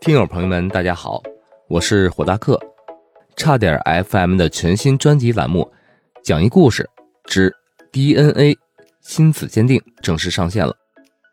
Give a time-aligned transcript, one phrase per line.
[0.00, 1.22] 听友朋友们，大家好，
[1.68, 2.58] 我是火大客，
[3.36, 3.78] 差点
[4.08, 5.70] FM 的全新专辑栏目
[6.24, 6.88] 《讲一故事
[7.26, 7.54] 之
[7.92, 8.56] DNA
[9.02, 10.74] 亲子鉴定》正式上线了。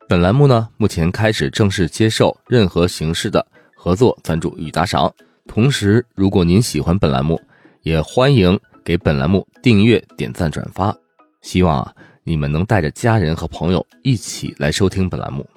[0.09, 5.09] 本栏目呢，目前开始正式接受任何形式的合作赞助与打赏。
[5.47, 7.41] 同时，如果您喜欢本栏目，
[7.83, 10.93] 也欢迎给本栏目订阅、点赞、转发。
[11.41, 11.95] 希望啊，
[12.25, 15.47] 你们能带着家人和朋友一起来收听本栏目。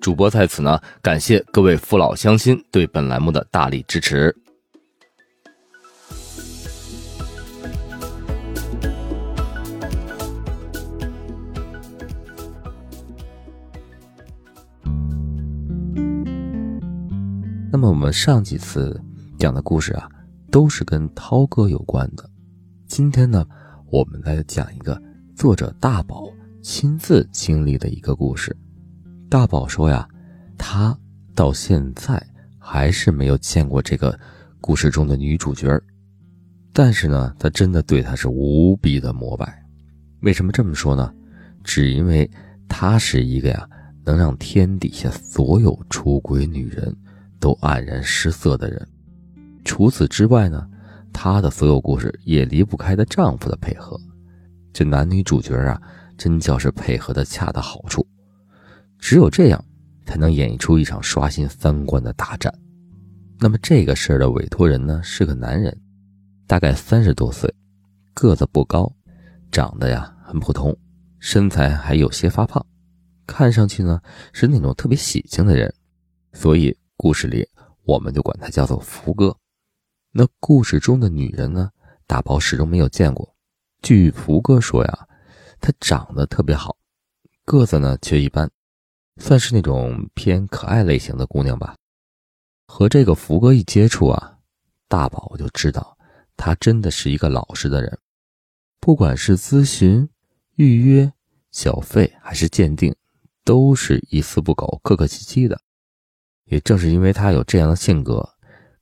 [0.00, 4.34] 主播在此呢，感谢各位父老乡亲对本栏目的大力支持。
[17.70, 18.98] 那么我们上几次
[19.38, 20.08] 讲的故事啊，
[20.50, 22.28] 都是跟涛哥有关的。
[22.86, 23.44] 今天呢，
[23.90, 25.00] 我们来讲一个
[25.36, 26.24] 作者大宝
[26.62, 28.56] 亲自经历的一个故事。
[29.30, 30.08] 大宝说呀，
[30.56, 30.98] 他
[31.34, 32.22] 到现在
[32.58, 34.18] 还是没有见过这个
[34.58, 35.78] 故事中的女主角
[36.72, 39.62] 但是呢，他真的对她是无比的膜拜。
[40.20, 41.12] 为什么这么说呢？
[41.62, 42.28] 只因为
[42.68, 43.68] 她是一个呀，
[44.02, 46.96] 能让天底下所有出轨女人
[47.38, 48.88] 都黯然失色的人。
[49.62, 50.66] 除此之外呢，
[51.12, 54.00] 她的所有故事也离不开她丈夫的配合。
[54.72, 55.78] 这男女主角啊，
[56.16, 58.06] 真叫是配合的恰到好处。
[58.98, 59.64] 只有这样，
[60.04, 62.52] 才能演绎出一场刷新三观的大战。
[63.40, 65.80] 那么这个事儿的委托人呢，是个男人，
[66.46, 67.52] 大概三十多岁，
[68.12, 68.92] 个子不高，
[69.52, 70.76] 长得呀很普通，
[71.20, 72.64] 身材还有些发胖，
[73.26, 74.00] 看上去呢
[74.32, 75.72] 是那种特别喜庆的人，
[76.32, 77.48] 所以故事里
[77.84, 79.36] 我们就管他叫做福哥。
[80.10, 81.70] 那故事中的女人呢，
[82.06, 83.32] 大宝始终没有见过。
[83.82, 85.08] 据福哥说呀，
[85.60, 86.76] 她长得特别好，
[87.44, 88.50] 个子呢却一般。
[89.18, 91.74] 算是那种偏可爱类型的姑娘吧。
[92.66, 94.38] 和这个福哥一接触啊，
[94.88, 95.96] 大宝就知道
[96.36, 97.98] 他真的是一个老实的人，
[98.80, 100.08] 不管是咨询、
[100.56, 101.12] 预约、
[101.50, 102.94] 小费还是鉴定，
[103.44, 105.60] 都是一丝不苟、客客气气的。
[106.44, 108.26] 也正是因为他有这样的性格，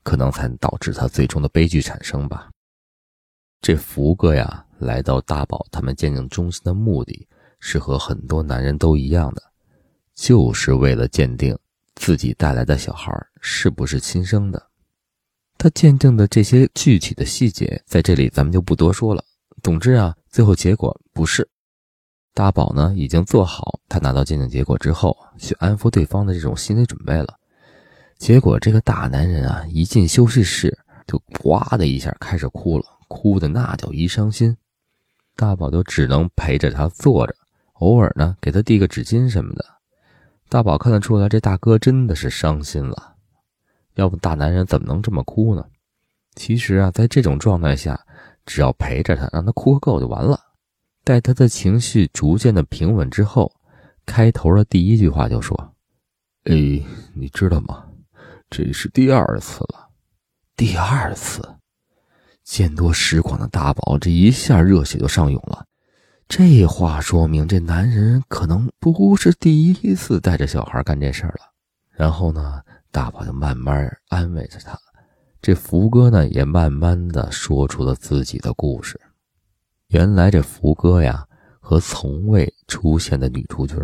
[0.03, 2.51] 可能才导致他最终的悲剧产生吧。
[3.61, 7.27] 这福哥呀，来到大宝他们鉴定中心的目的
[7.59, 9.43] 是和很多男人都一样的。
[10.17, 11.57] 就是为了鉴定
[11.95, 14.71] 自己带来的小孩是不是亲生的。
[15.59, 19.23] 他鉴定的这些具体的细节，在这里咱们就不多说了。
[19.63, 21.47] 总之啊，最后结果不是。
[22.35, 27.39] 大宝呢，已经做好他拿到鉴定结果之后去安抚对方的这种心理准备了。
[28.19, 34.57] 结果这个大男人啊，一进休息室就哇的一下开始哭了，哭的那叫一伤心。
[35.35, 37.35] 大宝就只能陪着他坐着，
[37.75, 39.76] 偶尔呢给他递个纸巾什么的。
[40.49, 43.15] 大宝看得出来，这大哥真的是伤心了。
[43.95, 45.65] 要不大男人怎么能这么哭呢？
[46.37, 47.99] 其实啊，在这种状态下，
[48.45, 50.39] 只要陪着他，让他哭个够就完了。
[51.03, 53.53] 待他的情绪逐渐的平稳之后，
[54.05, 55.75] 开头的第一句话就说
[56.45, 56.55] ：“哎，
[57.15, 57.85] 你知道吗？
[58.49, 59.89] 这是第二次了。
[60.55, 61.43] 第二次，
[62.45, 65.65] 见多识广的大宝这一下热血就上涌了。”
[66.29, 71.53] 这话说明，这男人可能不是第一次带着小孩干这事儿了。
[71.91, 72.61] 然后呢，
[72.91, 74.79] 大宝就慢慢安慰着他。
[75.41, 79.01] 这福哥呢，也慢慢的说出了自己的故事。
[79.89, 81.25] 原来这福哥呀，
[81.61, 83.77] 和从未出现的女主角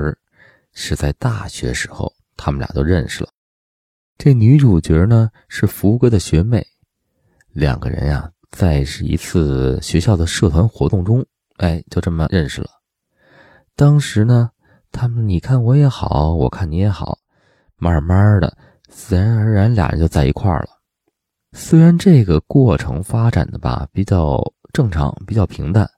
[0.73, 3.31] 是在大学时候，他们俩就认识了。
[4.19, 6.67] 这女主角呢，是福哥的学妹，
[7.53, 11.25] 两个人呀，在是一次学校的社团活动中。
[11.63, 12.69] 哎，就这么认识了。
[13.77, 14.51] 当时呢，
[14.91, 17.17] 他们你看我也好，我看你也好，
[17.77, 18.57] 慢慢的，
[18.89, 20.71] 自然而然俩人就在一块儿了。
[21.53, 24.43] 虽然这个过程发展的吧比较
[24.73, 25.89] 正常，比较平淡，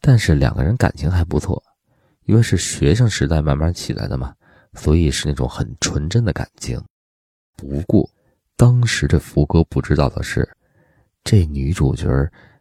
[0.00, 1.62] 但是两个人感情还不错，
[2.24, 4.34] 因为是学生时代慢慢起来的嘛，
[4.74, 6.82] 所以是那种很纯真的感情。
[7.56, 8.10] 不过，
[8.56, 10.48] 当时这福哥不知道的是，
[11.22, 12.08] 这女主角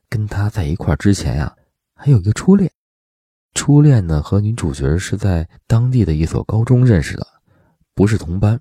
[0.08, 1.52] 跟他在一块儿之前呀。
[2.02, 2.72] 还有一个初恋，
[3.54, 7.28] 初恋呢和女主角是在当地的一所高中认识的，
[7.94, 8.58] 不是同班，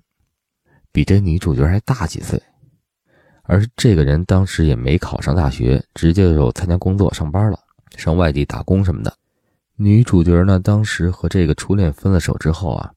[0.91, 2.37] 比这女主角还大几岁。
[3.43, 7.57] 而这个人当时也没考上大学，直接就参加工作上班了，
[7.95, 9.17] 上外地打工什么的。
[9.77, 12.91] 女主角呢当时和这个初恋分了手之后啊，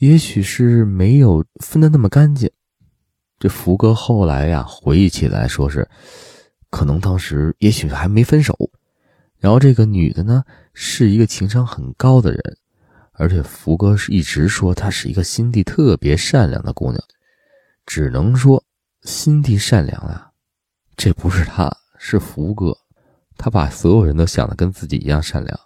[0.00, 2.50] 也许是没有分的那么干净。
[3.38, 5.88] 这福哥后来呀回忆起来说是，
[6.68, 8.54] 可能当时也许还没分手。
[9.40, 10.44] 然后这个女的呢，
[10.74, 12.58] 是一个情商很高的人，
[13.12, 17.02] 而且福哥是一直说她是一个心地特别善良的姑娘。
[17.86, 18.62] 只能说
[19.02, 20.30] 心地善良啊。
[20.94, 22.76] 这不是他，是福哥，
[23.36, 25.58] 他把所有人都想的跟自己一样善良。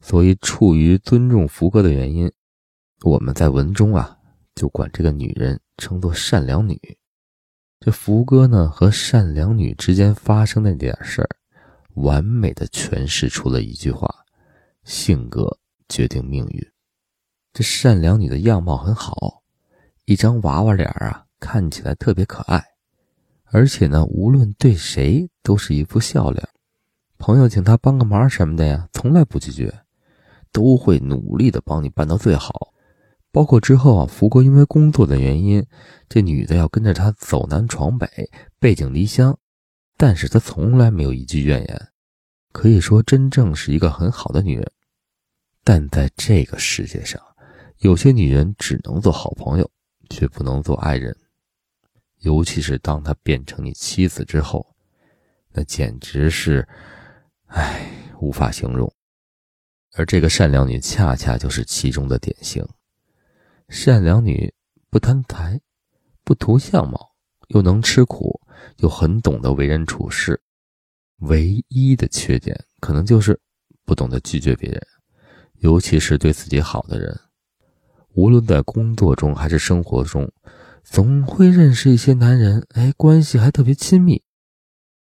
[0.00, 2.30] 所以出于尊重福哥的原因，
[3.02, 4.18] 我们在文中啊
[4.54, 6.78] 就管这个女人称作善良女。
[7.80, 11.30] 这福哥呢和善良女之间发生那点事儿，
[11.94, 14.08] 完美的诠释出了一句话：
[14.84, 15.58] 性格
[15.88, 16.66] 决定命运。
[17.52, 19.42] 这善良女的样貌很好，
[20.04, 22.62] 一张娃娃脸啊，看起来特别可爱，
[23.44, 26.48] 而且呢，无论对谁都是一副笑脸。
[27.16, 29.72] 朋友请她帮个忙什么的呀，从来不拒绝，
[30.52, 32.72] 都会努力的帮你办到最好。
[33.30, 35.64] 包括之后啊，福哥因为工作的原因，
[36.08, 38.08] 这女的要跟着他走南闯北，
[38.58, 39.38] 背井离乡，
[39.96, 41.88] 但是他从来没有一句怨言，
[42.52, 44.70] 可以说真正是一个很好的女人。
[45.62, 47.20] 但在这个世界上，
[47.78, 49.70] 有些女人只能做好朋友，
[50.10, 51.16] 却不能做爱人，
[52.20, 54.74] 尤其是当她变成你妻子之后，
[55.52, 56.66] 那简直是，
[57.46, 57.88] 唉，
[58.20, 58.92] 无法形容。
[59.96, 62.66] 而这个善良女恰恰就是其中的典型。
[63.68, 64.52] 善良女
[64.90, 65.60] 不贪财，
[66.24, 67.14] 不图相貌，
[67.48, 68.40] 又能吃苦，
[68.78, 70.40] 又很懂得为人处事。
[71.20, 73.40] 唯一的缺点可能就是
[73.84, 74.80] 不懂得拒绝别人，
[75.60, 77.18] 尤其是对自己好的人。
[78.14, 80.30] 无论在工作中还是生活中，
[80.82, 84.22] 总会认识一些男人，哎，关系还特别亲密，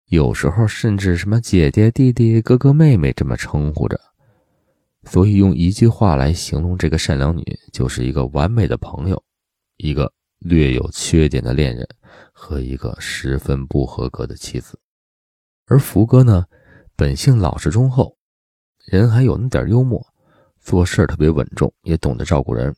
[0.06, 4.00] 有时候甚至什么姐姐、弟弟、哥哥、妹妹这么称呼着。
[5.04, 9.22] 所以用一句话来形容这个善良女，就是一个完美的朋友，
[9.76, 10.12] 一个
[10.44, 11.88] 略有缺点的恋人
[12.32, 14.78] 和一个十分不合格的妻子。
[15.66, 16.46] 而福哥呢，
[16.96, 18.16] 本性老实忠厚，
[18.84, 20.04] 人还有那点幽默，
[20.60, 22.74] 做事特别稳重，也懂得照顾人。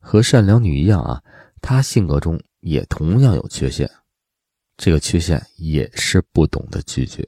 [0.00, 1.22] 和善良女一样啊，
[1.60, 3.90] 她性格中也同样有缺陷，
[4.76, 7.26] 这个缺陷也是不懂得拒绝。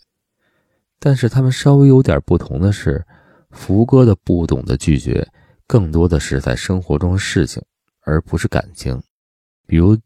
[0.99, 3.07] 但是他们稍微有点不同的是，
[3.51, 5.27] 福哥的不懂得拒绝，
[5.67, 7.63] 更多的是在生活中事情，
[8.03, 9.03] 而不是感情。
[9.71, 9.97] 比如，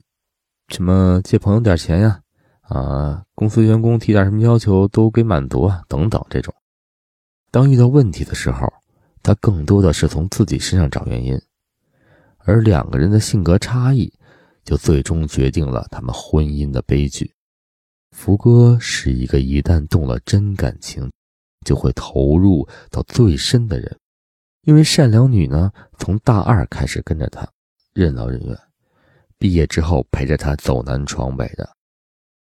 [0.69, 2.21] 什么借朋友点钱呀，
[2.61, 6.55] 啊，公司员工提点什么要求都给满足啊，等等这种。
[7.51, 8.71] 当遇到问题的时候，
[9.23, 11.41] 他更多的是从自己身上找原因。
[12.41, 14.13] 而两个人的性格差异，
[14.67, 17.33] 就最终决定了他们婚姻的悲剧。
[18.11, 21.11] 福哥是一个一旦动了真感情，
[21.65, 23.99] 就会投入到最深的人，
[24.65, 27.49] 因为善良女呢，从大二开始跟着他，
[27.95, 28.55] 任劳任怨，
[29.45, 31.69] 毕业之后陪着他走南闯北的。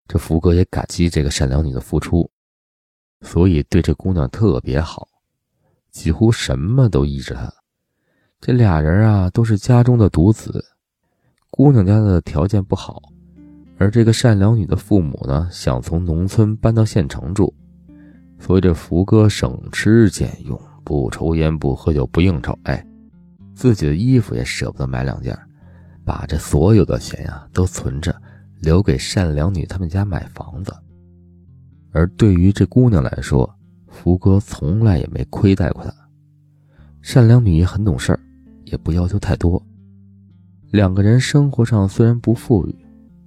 [0.09, 2.29] 这福哥也感激这个善良女的付出，
[3.21, 5.07] 所以对这姑娘特别好，
[5.93, 7.49] 几乎什么都依着她。
[8.41, 10.65] 这俩人啊，都是家中的独子，
[11.51, 13.01] 姑娘家的条件不好，
[13.79, 17.55] 而这个善良女的父母呢，想从农村搬到县城住，
[18.41, 22.85] 所以这福哥省吃俭用，不抽烟，不喝酒，不应酬，哎，
[23.55, 25.39] 自己的衣服也舍不得买两件，
[26.09, 28.19] 把这所有的钱呀都存着，
[28.63, 30.75] 留给善良女他们家买房子。
[31.93, 33.55] 而对于这姑娘来说，
[33.89, 35.93] 福哥从来也没亏待过她，
[37.03, 38.21] 善良女也很懂事儿。
[38.65, 39.63] 也不要求太多，
[40.71, 42.75] 两个人生活上虽然不富裕，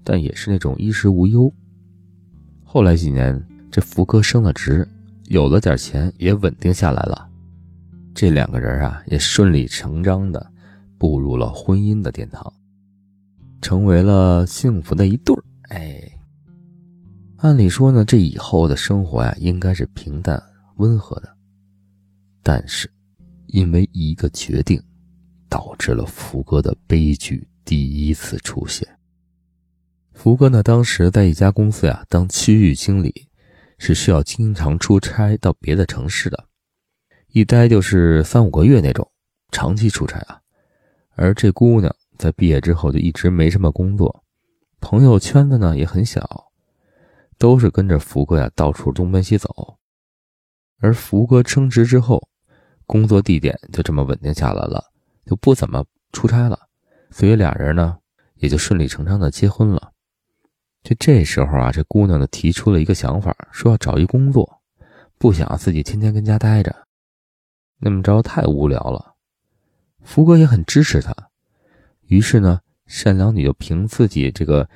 [0.03, 1.51] 但也是那种衣食无忧。
[2.63, 4.87] 后来几年，这福哥升了职，
[5.29, 7.27] 有了点钱，也稳定下来了。
[8.13, 10.51] 这两个人啊，也顺理成章的
[10.99, 12.53] 步入了婚姻的殿堂，
[13.61, 15.43] 成为了幸福的一对儿。
[15.69, 16.01] 哎，
[17.37, 20.41] 按理说呢，这以后的生活呀，应该是平淡
[20.77, 21.29] 温和的，
[22.43, 22.91] 但是
[23.47, 24.81] 因为一个决定。
[25.51, 28.87] 导致了福哥的悲剧第一次出现。
[30.13, 33.27] 福哥呢，当时在一家公司呀当区域经理，
[33.77, 36.45] 是需要经常出差到别的城市的，
[37.33, 39.05] 一待就是三五个月那种，
[39.51, 40.39] 长期出差啊。
[41.17, 44.23] 而这姑娘在毕业之后就一直没什么工作，
[44.79, 46.51] 朋友圈子呢也很小，
[47.39, 49.79] 都是跟着福哥呀到处东奔西走。
[50.77, 52.29] 而福哥升职之后，
[52.85, 54.91] 工作地点就这么稳定下来了。
[55.25, 56.59] 就不怎么出差了，
[57.09, 57.97] 所以俩人呢
[58.35, 59.91] 也就顺理成章的结婚了。
[60.83, 64.61] 就这时候啊，这姑娘呢提出了一个想法，说要找一工作，
[65.17, 66.87] 不想自己天天跟家待着，
[67.79, 69.15] 那么着太无聊了。
[70.03, 71.15] 福哥也很支持她，
[72.11, 74.69] 于是呢，善良女就凭自己这个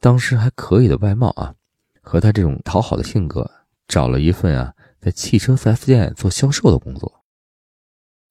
[0.00, 1.54] 当时还可以的外貌啊，
[2.00, 3.50] 和她这种讨好的性格，
[3.86, 7.24] 找了一份啊在汽车 4S 店做销售的工作。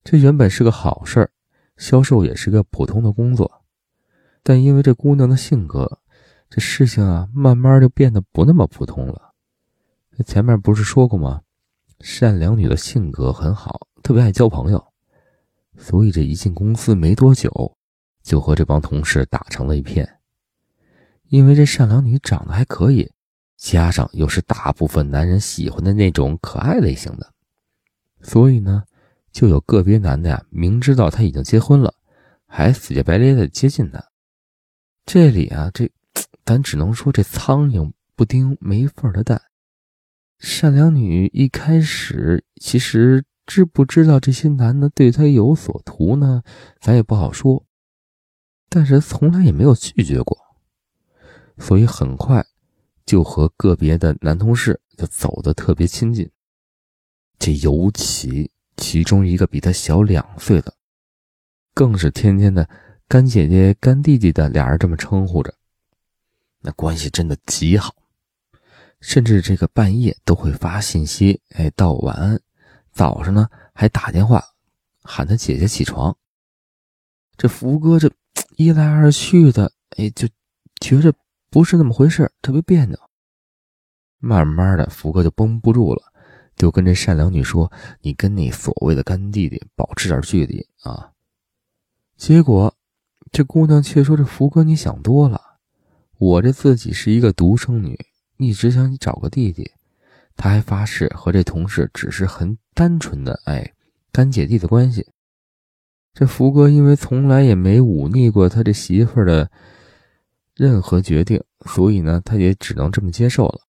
[0.03, 1.29] 这原本是个好事儿。
[1.77, 3.63] 销售也是个普通的工作，
[4.43, 5.99] 但因为这姑娘的性格，
[6.49, 9.33] 这事情啊，慢慢就变得不那么普通了。
[10.25, 11.41] 前面不是说过吗？
[11.99, 14.93] 善良女的性格很好，特别爱交朋友，
[15.77, 17.75] 所以这一进公司没多久，
[18.21, 20.17] 就和这帮同事打成了一片。
[21.29, 23.11] 因为这善良女长得还可以，
[23.57, 27.33] 加上又是大部分男人喜欢的那种可爱类型的，
[28.21, 28.83] 所以呢，
[29.31, 31.93] 就有个别男的呀，明知道她已经结婚了，
[32.45, 34.03] 还死乞白赖的接近她。
[35.05, 35.89] 这里啊，这。
[36.43, 39.41] 咱只能说，这苍蝇不叮没缝的蛋。
[40.39, 46.41] 善良女一开始其实知不知道这些男的对她有所图呢？
[46.81, 47.63] 咱也不好说。
[48.73, 50.37] 但是从来也没有拒绝过，
[51.57, 52.45] 所以很快
[53.05, 56.31] 就和个别的男同事就走得特别亲近。
[57.37, 60.73] 这尤其其中一个比他小两岁的，
[61.73, 62.69] 更是天天的
[63.09, 65.53] 干姐姐、干弟弟的俩人这么称呼着。
[66.61, 67.93] 那关系真的极好，
[69.01, 72.39] 甚至这个半夜都会发信息，哎，道晚安。
[72.93, 74.41] 早上呢还打电话
[75.03, 76.15] 喊他姐姐起床。
[77.35, 78.09] 这福哥这
[78.55, 80.27] 一来二去的，哎，就
[80.79, 81.13] 觉着
[81.49, 82.97] 不是那么回事，特别别扭。
[84.19, 86.01] 慢慢的，福哥就绷不住了，
[86.55, 91.11] 就跟这善良女说：“你跟你所谓的干弟弟保持点距离啊。”
[92.17, 92.75] 结果
[93.31, 95.41] 这姑娘却说：“这福哥，你想多了。”
[96.19, 97.99] 我这自己是一个独生女，
[98.37, 99.71] 一直想找个弟弟。
[100.35, 103.73] 他还发誓和这同事只是很单纯的哎
[104.11, 105.07] 干姐弟的关系。
[106.13, 109.49] 这福哥因为从来也没忤逆过他这媳妇的
[110.55, 113.61] 任何决定，所以呢，他也只能这么接受了。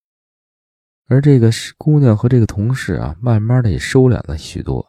[1.06, 4.86] 而这个姑娘和这个同事啊，慢慢的也收敛了许多。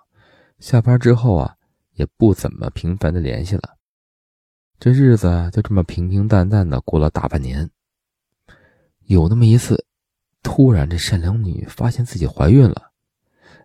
[0.60, 1.56] 下班之后啊，
[1.94, 3.78] 也不怎么频繁的联系了。
[4.80, 7.70] 这日子就这么平平淡淡的过了大半年。
[9.06, 9.86] 有那么一次，
[10.42, 12.92] 突然这善良女发现自己怀孕了，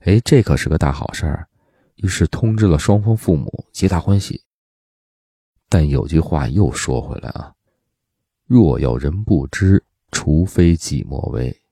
[0.01, 1.49] 哎，这可是个大好事儿，
[1.99, 4.43] 于是通知了双方父母，皆大欢喜。
[5.69, 7.53] 但有句话又说回来啊，
[8.47, 11.63] 若有人不知，除非己莫为。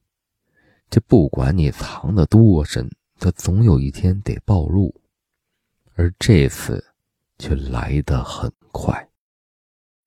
[0.90, 4.95] 这不管你藏得多深，他总有一天得暴露。
[5.95, 6.85] 而这次，
[7.38, 9.09] 却来得很快。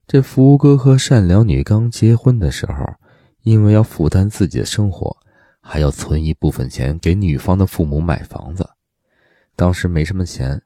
[0.06, 2.86] 这福哥和善良女刚结婚的时候，
[3.42, 5.18] 因为要负担自己的生活，
[5.62, 8.70] 还要存一部分钱给女方的父母买房子，
[9.60, 10.62] 当时没什么钱，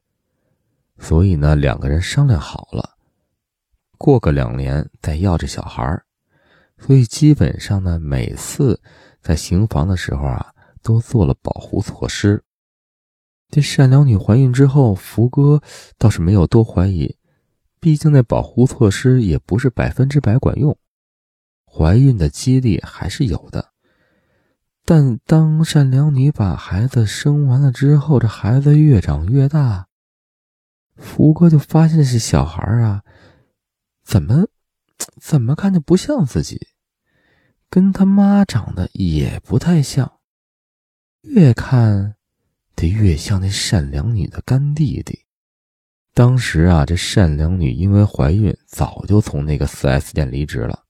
[0.99, 2.95] 所以呢，两个人商量好了，
[3.97, 5.99] 过个两年再要这小孩
[6.77, 8.79] 所以基本上呢，每次
[9.19, 12.43] 在行房的时候啊，都做了保护措施。
[13.49, 15.59] 这善良女怀孕之后，福哥
[15.97, 17.17] 倒是没有多怀疑。
[17.79, 20.77] 毕竟那保护措施也不是百分之百管用，
[21.65, 23.72] 怀孕的几率还是有的。
[24.85, 29.87] 但当善良女把孩子生完了之后，这孩子越长越大，
[30.97, 33.03] 福哥就发现这小孩啊，
[34.03, 34.47] 怎么
[35.21, 36.67] 怎么看就不像自己，
[37.69, 40.19] 跟他妈长得也不太像，
[41.21, 42.15] 越看
[42.75, 45.21] 得越像那善良女的干弟弟。
[46.13, 50.83] 当时啊，这善良女因为怀孕，早就从那个 4S 店离职了，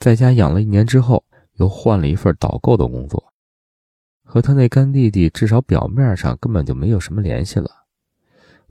[0.00, 1.24] 在家养了一年之后，
[1.54, 3.32] 又换了一份导购的工作，
[4.24, 7.70] 和他那干弟弟至少表面上根本就没有什么联系了。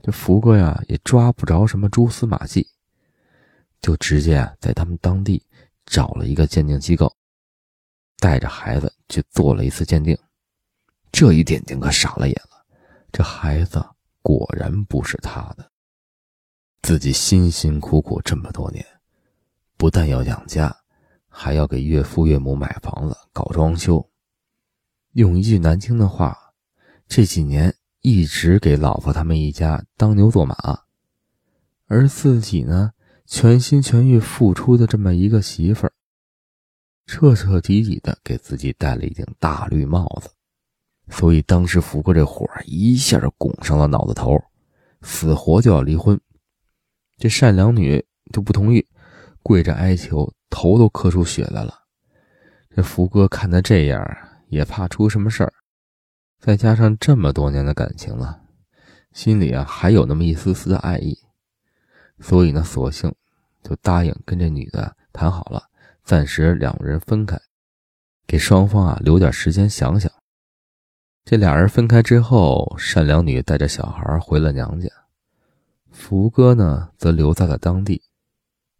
[0.02, 2.68] 这福哥呀，也抓不着什么蛛丝马迹，
[3.80, 5.42] 就直接啊，在他们当地
[5.86, 7.14] 找了一个鉴定机构，
[8.18, 10.16] 带着孩子去做了一次鉴定。
[11.10, 12.64] 这一点定可傻了眼了，
[13.12, 13.84] 这孩子。
[14.26, 15.70] 果然不是他的。
[16.80, 18.82] 自己辛辛苦苦这么多年，
[19.76, 20.74] 不但要养家，
[21.36, 24.08] 还要给岳父岳母买房子、搞装修。
[25.14, 26.38] 用一句难听的话，
[27.08, 30.54] 这几年一直给老婆他们一家当牛做马，
[31.86, 32.92] 而自己呢，
[33.26, 35.92] 全心全意付出的这么一个媳妇儿，
[37.06, 40.30] 彻彻底底的给自己戴了一顶大绿帽子。
[41.10, 44.40] 所以当时福哥这火一下拱上了脑子头，
[45.02, 46.18] 死活就要离婚。
[47.18, 48.86] 这善良女就不同意，
[49.42, 51.74] 跪着哀求，头都磕出血来了。
[52.70, 54.00] 这福哥看他这样，
[54.50, 55.52] 也怕出什么事儿，
[56.38, 58.40] 再加上这么多年的感情了，
[59.12, 61.18] 心里啊还有那么一丝丝的爱意，
[62.20, 63.12] 所以呢，索性
[63.64, 65.64] 就答应跟这女的谈好了，
[66.04, 67.36] 暂时两个人分开，
[68.28, 70.08] 给双方啊留点时间想想。
[71.24, 74.88] 这俩人分开之后，善良女带着小孩回了娘家，
[75.90, 78.02] 福哥呢则留在了当地。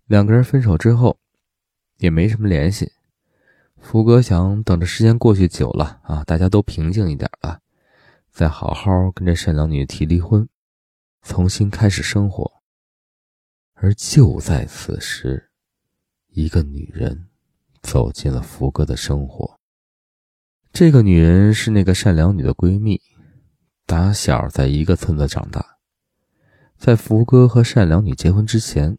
[0.07, 1.17] 两个人分手之后，
[1.99, 2.93] 也没什么联系。
[3.81, 7.61] 福哥想等着时间过去久了啊，大家都平静一点了，
[8.31, 10.49] 再好好跟这善良女提离婚，
[11.23, 12.51] 重新开始生活。
[13.75, 15.51] 而就在此时，
[16.29, 17.29] 一个女人
[17.83, 19.59] 走进了福哥的生活。
[20.73, 23.01] 这个女人是那个善良女的闺蜜，
[23.85, 25.77] 打小在一个村子长大。
[26.79, 28.97] 在福哥和善良女结婚之前，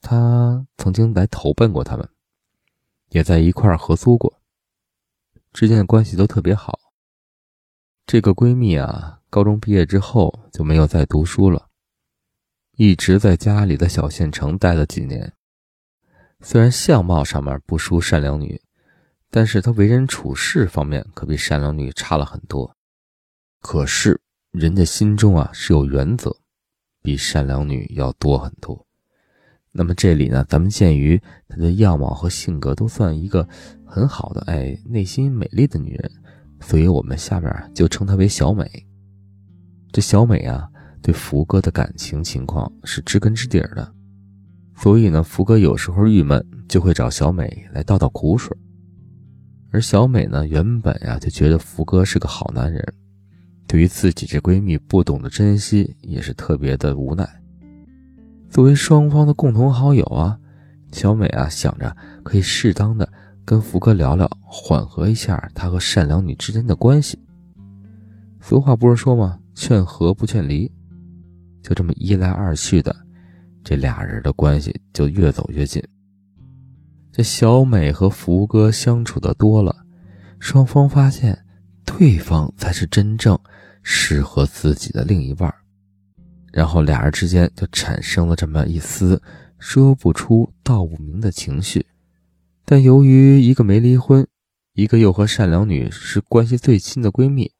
[0.00, 2.08] 她曾经来投奔过他们。
[3.10, 4.40] 也在一块合租过，
[5.52, 6.78] 之间的关系都特别好。
[8.06, 11.68] 这个闺蜜啊，高中毕业之后就没有再读书了，
[12.76, 15.34] 一直在家里的小县城待了几年。
[16.40, 18.60] 虽然相貌上面不输善良女，
[19.30, 22.74] 但是她为人处事方面可比善良女差了很多。
[23.60, 24.20] 可是
[24.52, 26.34] 人家心中啊是有原则，
[27.02, 28.86] 比善良女要多很多。
[29.78, 31.16] 那么这里呢，咱们鉴于
[31.48, 33.48] 她的样貌和性格都算一个
[33.86, 36.10] 很好的，哎，内心美丽的女人，
[36.58, 38.68] 所以我们下边就称她为小美。
[39.92, 40.68] 这小美啊，
[41.00, 43.94] 对福哥的感情情况是知根知底的，
[44.74, 48.56] 所以呢，福哥有时候郁闷就会找小美来倒倒苦水。
[49.70, 52.84] 而小美呢，原本呀就觉得福哥是个好男人，
[53.68, 57.24] 对于自己这闺蜜不懂得珍惜，也是特别的无奈。
[58.50, 60.38] 作为双方的共同好友啊，
[60.92, 63.08] 小美啊想着可以适当的
[63.44, 67.18] 跟福哥聊聊，缓和一下他和善良女之间的关系。
[68.40, 69.38] 俗话不是说吗？
[69.54, 70.70] 劝和不劝离。
[71.62, 72.94] 就这么一来二去的，
[73.62, 75.82] 这俩人的关系就越走越近。
[77.12, 79.76] 这小美和福哥相处的多了，
[80.38, 81.38] 双方发现
[81.84, 83.38] 对方才是真正
[83.82, 85.52] 适合自己的另一半。
[86.58, 89.22] 然后俩人之间就产生了这么一丝
[89.60, 91.86] 说不出道不明的情绪，
[92.64, 94.26] 但由于一个没离婚，
[94.72, 97.52] 一个又和善良女是关系最亲的闺蜜，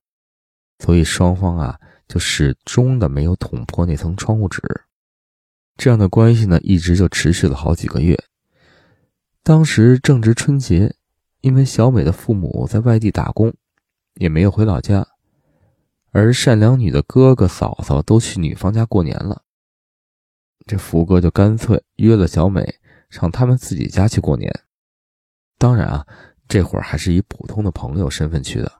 [0.81, 4.61] 所以双方啊就始终的没有捅破那层窗户纸。
[5.77, 8.19] 这样的关系呢，一直就持续了好几个月。
[9.45, 10.93] 当时正值春节，
[11.43, 13.55] 因为小美的父母在外地打工，
[14.15, 15.07] 也没有回老家。
[16.19, 19.41] 而善良女的哥哥嫂嫂都去女方家过年了，
[20.67, 22.75] 这福哥就干脆约了小美
[23.09, 24.53] 上他们自己家去过年。
[25.59, 26.05] 当然啊，
[26.49, 28.73] 这会儿还是以普通的朋友身份去的。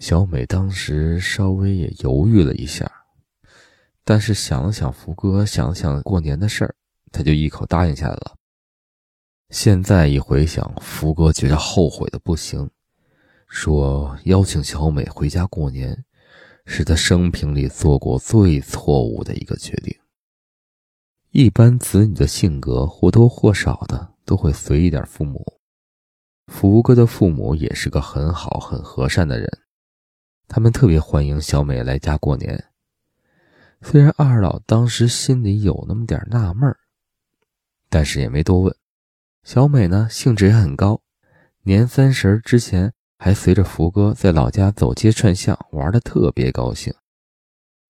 [0.00, 2.90] 小美当时稍微也犹豫了一下，
[4.04, 6.74] 但是想了想福哥，想了想过年的事儿，
[7.12, 8.34] 他就一口答应下来了。
[9.50, 12.68] 现在一回想，福哥觉得后悔的不行。
[13.46, 16.04] 说邀请小美回家过年，
[16.70, 19.98] 是他生平里做过最错误的一个决定。
[21.30, 25.44] 一般子女的性格或多或少的都会随一点父母。
[26.46, 29.48] 福哥的父母也是个很好很和善的人，
[30.46, 32.66] 他们特别欢迎小美来家过年。
[33.80, 36.78] 虽然二老当时心里有那么点纳闷儿
[37.88, 38.76] 但是也没多问。
[39.42, 41.00] 小美呢，兴致也很高，
[41.62, 42.92] 年三十之前。
[43.18, 46.94] 还随着福哥在老家走街串巷，玩的特别高兴。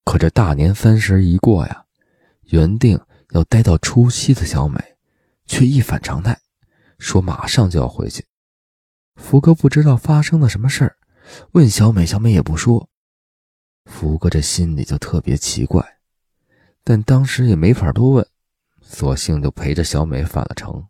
[0.05, 1.85] 可这大年三十一过呀，
[2.45, 2.99] 原定
[3.33, 4.97] 要待到初七的小美，
[5.45, 6.41] 却一反常态，
[6.99, 8.25] 说马上就要回去。
[9.17, 10.97] 福哥不知道发生了什么事儿，
[11.53, 12.88] 问小美，小美也不说。
[13.85, 15.99] 福哥这心里就特别奇怪，
[16.83, 18.27] 但当时也没法多问，
[18.81, 20.87] 索性就陪着小美返了城。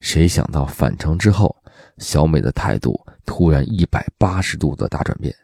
[0.00, 1.56] 谁想到返程之后，
[1.98, 5.34] 小美的态度突然一百八十度的大转变，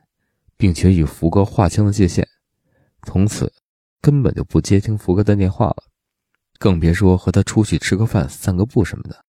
[0.57, 2.27] 并且与福哥划清了界限，
[3.05, 3.53] 从此
[4.01, 5.85] 根本就不接听福哥的电话了，
[6.59, 9.25] 更别说和他出去吃个饭、散个步什么的。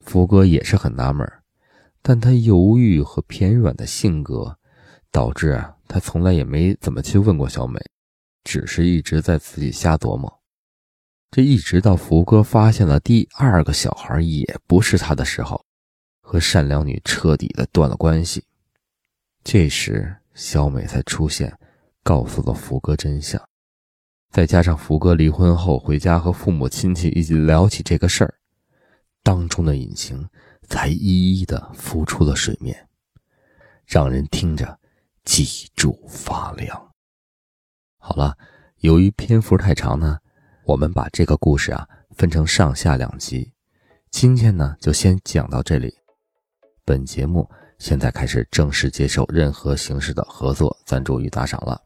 [0.00, 1.30] 福哥也是很纳闷，
[2.00, 4.58] 但他犹豫和偏软的性格，
[5.10, 7.80] 导致啊，他从来也没怎么去问过小美，
[8.42, 10.40] 只是一直在自己瞎琢磨。
[11.30, 15.64] 这一直到福哥发现了第二个小孩也不是他的时候。
[16.32, 18.42] 和善良女彻底的断了关系。
[19.44, 21.58] 这时，小美才出现，
[22.02, 23.38] 告诉了福哥真相。
[24.30, 28.34] 再加上福哥离婚后回家和父母亲戚一起聊起这个事儿，
[29.22, 30.26] 当中的隐情
[30.62, 32.88] 才一一的浮出了水面，
[33.84, 34.80] 让人听着
[35.24, 36.94] 脊柱发凉。
[37.98, 38.38] 好了，
[38.78, 40.16] 由于篇幅太长呢，
[40.64, 43.52] 我们把这个故事啊分成上下两集，
[44.10, 45.94] 今天呢就先讲到这里。
[46.84, 51.80] 本节目现在开始正式接受任何形式的合作赞助与打赏了。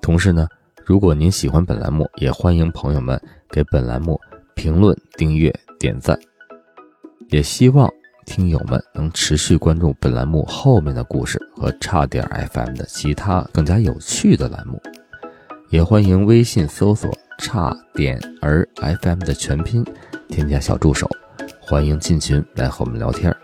[0.00, 0.48] 同时呢，
[0.84, 4.20] 如果您喜欢本栏目，也欢迎朋友们给本栏目
[4.56, 6.18] 评论、订阅、点赞。
[7.28, 7.88] 也希望
[8.26, 14.82] 听友们能持续关注本栏目后面的故事和差点 FM 的其他更加有趣的栏目。
[15.70, 19.86] 也欢迎微信搜索“差点儿 FM” 的全拼，
[20.28, 21.08] 添加小助手，
[21.60, 23.34] 欢迎进群来和我们聊天。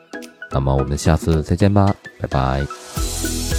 [0.51, 3.58] 那么我们下次再见吧拜拜。